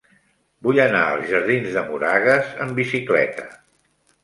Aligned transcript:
Vull 0.67 0.79
anar 0.85 1.01
als 1.09 1.27
jardins 1.33 1.77
de 1.77 1.85
Moragas 1.91 2.51
amb 2.67 2.77
bicicleta. 2.83 3.49